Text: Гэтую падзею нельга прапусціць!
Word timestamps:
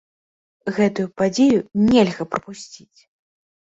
Гэтую 0.77 1.05
падзею 1.21 1.59
нельга 1.91 2.23
прапусціць! 2.33 2.99